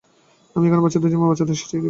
[0.55, 1.79] আমি এখানে বাচ্চাদের জীবন বাঁচাতে এসেছি, রিক।